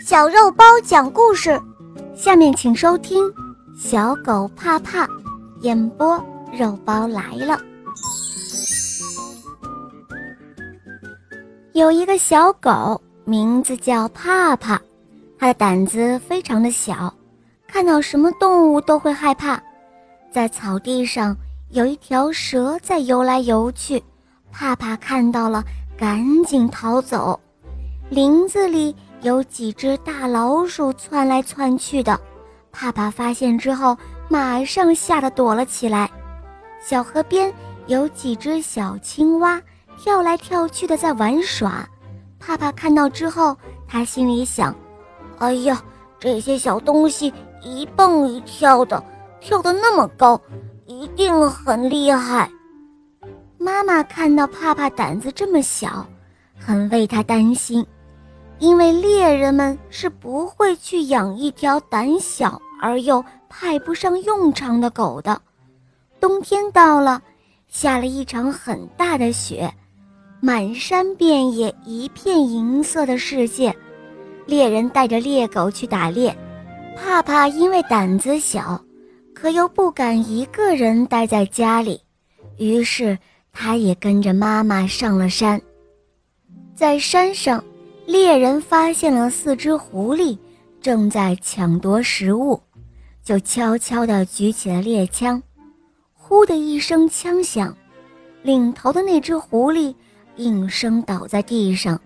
[0.00, 1.60] 小肉包讲故事，
[2.16, 3.24] 下面请收听
[3.78, 5.06] 《小狗怕怕》，
[5.60, 7.60] 演播肉包来了。
[11.72, 14.80] 有一个小狗，名字叫怕怕，
[15.38, 17.12] 它的胆子非常的小，
[17.68, 19.62] 看到什么动物都会害怕。
[20.32, 21.36] 在草地上
[21.70, 24.02] 有一条蛇在游来游去，
[24.50, 25.62] 怕怕看到了，
[25.96, 27.38] 赶紧逃走。
[28.10, 32.20] 林子里有几只大老鼠窜来窜去的，
[32.70, 33.96] 怕怕发现之后，
[34.28, 36.10] 马上吓得躲了起来。
[36.78, 37.50] 小河边
[37.86, 39.58] 有几只小青蛙
[39.96, 41.88] 跳来跳去的在玩耍，
[42.38, 43.56] 怕怕看到之后，
[43.88, 44.76] 他心里想
[45.40, 45.82] ：“哎呀，
[46.20, 47.32] 这些小东西
[47.62, 49.02] 一蹦一跳的，
[49.40, 50.38] 跳得那么高，
[50.84, 52.50] 一定很厉害。”
[53.56, 56.06] 妈妈看到怕怕胆子这么小，
[56.58, 57.82] 很为他担心。
[58.64, 65.38] 因为猎人们是不会去养一条胆小而又派不上用场的狗的。
[66.18, 67.20] 冬天到了，
[67.68, 69.70] 下了一场很大的雪，
[70.40, 73.76] 满山遍野一片银色的世界。
[74.46, 76.34] 猎人带着猎狗去打猎，
[76.96, 78.82] 怕怕因为胆子小，
[79.34, 82.00] 可又不敢一个人待在家里，
[82.56, 83.18] 于是
[83.52, 85.60] 他也跟着妈妈上了山，
[86.74, 87.62] 在山上。
[88.06, 90.36] 猎人发现了四只狐狸
[90.80, 92.60] 正在抢夺食物，
[93.22, 95.42] 就悄悄地举起了猎枪。
[96.12, 97.74] 呼的一声枪响，
[98.42, 99.94] 领头的那只狐狸
[100.36, 101.98] 应声倒在地上。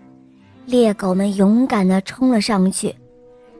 [0.66, 2.94] 猎狗们勇敢地冲了上去，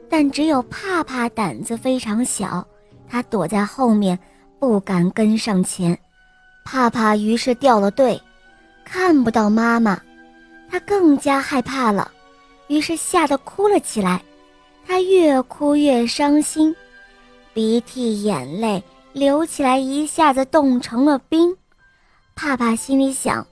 [0.07, 2.65] 但只有怕怕胆子非常小，
[3.07, 4.17] 他躲在后面，
[4.59, 5.97] 不敢跟上前。
[6.63, 8.21] 怕怕于是掉了队，
[8.85, 9.99] 看不到妈妈，
[10.69, 12.11] 他更加害怕了。
[12.69, 14.23] 于是吓得哭了起来，
[14.87, 16.73] 他越哭越伤心，
[17.53, 18.81] 鼻涕眼泪
[19.11, 21.53] 流起来，一下子冻成了冰。
[22.35, 23.45] 怕怕心里想：“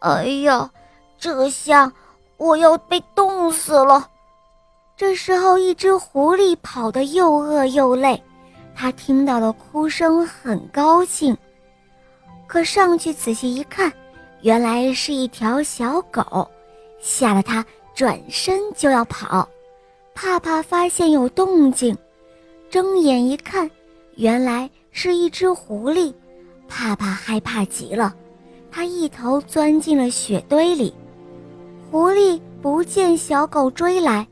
[0.00, 0.70] 哎呀，
[1.18, 1.90] 这下
[2.36, 4.10] 我要被冻死了。”
[4.96, 8.22] 这时候，一只狐狸跑得又饿又累，
[8.74, 11.36] 它听到了哭声，很高兴，
[12.46, 13.92] 可上去仔细一看，
[14.42, 16.50] 原来是一条小狗，
[17.00, 17.64] 吓得它。
[17.96, 19.48] 转身就要跑，
[20.14, 21.96] 怕怕发现有动静，
[22.68, 23.70] 睁眼一看，
[24.16, 26.12] 原来是一只狐狸。
[26.68, 28.14] 怕怕害怕极了，
[28.70, 30.92] 他一头钻进了雪堆里。
[31.90, 34.28] 狐狸不见小狗追来，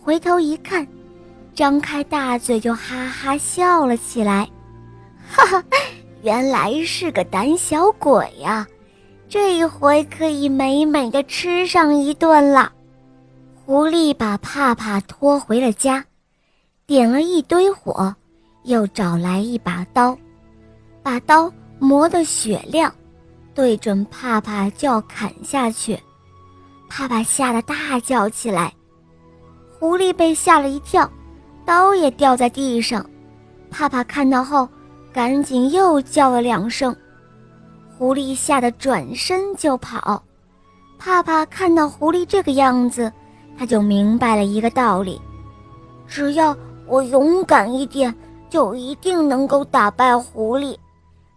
[0.00, 0.88] 回头一看，
[1.54, 4.48] 张开大嘴就哈哈笑了起来。
[5.30, 5.62] 哈哈，
[6.22, 8.66] 原来是个胆小鬼呀！
[9.28, 12.72] 这一回可以美美的吃上一顿了。
[13.64, 16.04] 狐狸把帕帕拖回了家，
[16.84, 18.12] 点了一堆火，
[18.64, 20.18] 又找来一把刀，
[21.00, 22.92] 把刀磨得雪亮，
[23.54, 25.96] 对准帕帕就要砍下去。
[26.88, 28.74] 帕帕吓得大叫起来，
[29.78, 31.08] 狐狸被吓了一跳，
[31.64, 33.08] 刀也掉在地上。
[33.70, 34.68] 帕帕看到后，
[35.12, 36.94] 赶紧又叫了两声，
[37.96, 40.20] 狐狸吓得转身就跑。
[40.98, 43.10] 帕帕看到狐狸这个样子。
[43.58, 45.20] 他就明白了一个道理：
[46.06, 48.14] 只要我勇敢一点，
[48.50, 50.76] 就一定能够打败狐狸。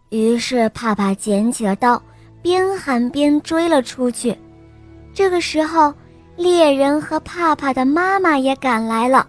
[0.10, 2.02] 于是，帕帕捡起了刀，
[2.42, 4.38] 边喊边追了出去。
[5.14, 5.94] 这个时候，
[6.36, 9.28] 猎人和帕帕的妈妈也赶来了。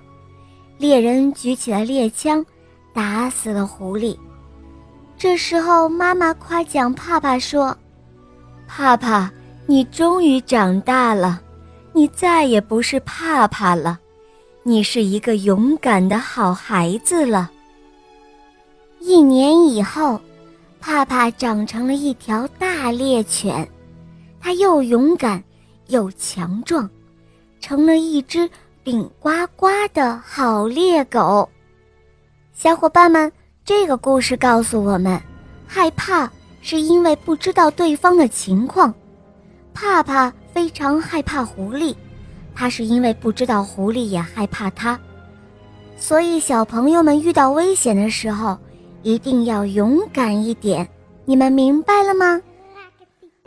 [0.78, 2.44] 猎人举起了猎枪，
[2.92, 4.16] 打死了狐狸。
[5.16, 7.76] 这时候，妈妈夸奖帕帕说
[8.68, 9.30] ：“帕帕，
[9.64, 11.40] 你终于长大了。”
[11.96, 13.98] 你再也不是怕怕了，
[14.62, 17.50] 你是一个勇敢的好孩子了。
[19.00, 20.20] 一年以后，
[20.78, 23.66] 帕帕长成了一条大猎犬，
[24.38, 25.42] 它又勇敢
[25.86, 26.86] 又强壮，
[27.60, 28.46] 成了一只
[28.84, 31.48] 顶呱呱的好猎狗。
[32.52, 33.32] 小伙伴们，
[33.64, 35.18] 这个故事告诉我们，
[35.66, 38.94] 害怕是因为不知道对方的情况。
[39.72, 40.30] 怕怕。
[40.56, 41.94] 非常害怕狐狸，
[42.54, 44.98] 他是因为不知道狐狸也害怕他，
[45.98, 48.56] 所以小朋友们遇到危险的时候
[49.02, 50.88] 一定要勇敢一点。
[51.26, 52.40] 你们明白了吗？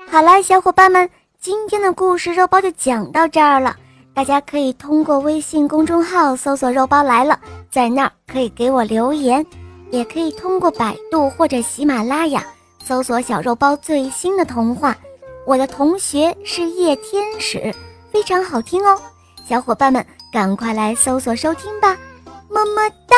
[0.07, 1.09] 好了，小伙伴们，
[1.39, 3.75] 今天的故事肉包就讲到这儿了。
[4.13, 7.39] 大家可以通过微信公众号搜索“肉包来了”，
[7.71, 9.44] 在那儿可以给我留言，
[9.89, 12.45] 也可以通过百度或者喜马拉雅
[12.83, 14.95] 搜索“小肉包”最新的童话。
[15.50, 17.74] 我的同学是夜天使，
[18.12, 19.01] 非常好听哦，
[19.48, 21.98] 小伙伴们赶快来搜索收听吧，
[22.51, 23.16] 么么哒。